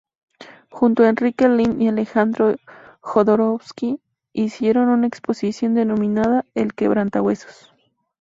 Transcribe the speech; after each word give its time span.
Junto 0.71 1.03
a 1.03 1.09
Enrique 1.09 1.47
Lihn 1.47 1.79
y 1.79 1.87
Alejandro 1.87 2.55
Jodorowsky, 3.01 4.01
hicieron 4.33 4.89
una 4.89 5.05
exposición 5.05 5.75
denominada 5.75 6.43
"El 6.55 6.73
quebrantahuesos". 6.73 7.71